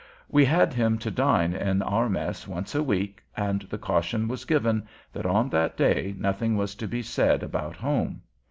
We 0.27 0.45
had 0.45 0.73
him 0.73 0.97
to 0.97 1.11
dine 1.11 1.53
in 1.53 1.83
our 1.83 2.09
mess 2.09 2.47
once 2.47 2.73
a 2.73 2.81
week, 2.81 3.21
and 3.37 3.61
the 3.69 3.77
caution 3.77 4.27
was 4.27 4.45
given 4.45 4.87
that 5.13 5.27
on 5.27 5.47
that 5.49 5.77
day 5.77 6.15
nothing 6.17 6.57
was 6.57 6.73
to 6.77 6.87
be 6.87 7.03
said 7.03 7.43
about 7.43 7.75
home. 7.75 8.23